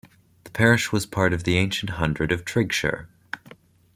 The 0.45 0.49
parish 0.49 0.91
was 0.91 1.05
part 1.05 1.31
of 1.31 1.43
the 1.43 1.57
ancient 1.59 1.91
hundred 1.91 2.31
of 2.31 2.43
Triggshire. 2.43 3.07